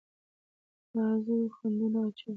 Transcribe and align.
استازو 0.83 1.35
خنډونه 1.55 1.99
اچول. 2.09 2.29